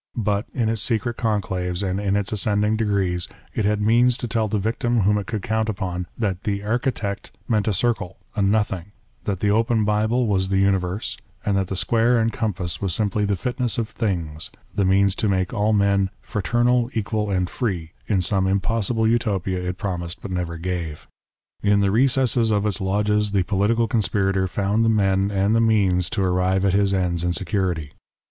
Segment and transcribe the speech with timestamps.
[0.17, 4.47] But, in its secret conclaves and in its ascending degrees, it had means to tell
[4.47, 8.85] the victim whom it could count upon, that the" Architect" meant a circle, a nothing;^
[9.25, 13.25] that the open Bible was the universe; and that the square and compass was simply
[13.25, 18.21] the fitness of things— the means to make all men" fraternal, equal and free" in
[18.21, 21.05] some impossible utopia it promised but never gave.
[21.61, 26.09] In the recesses of its lodges, the political conspirator found the men and the means
[26.15, 27.93] to arrive at his ends in security.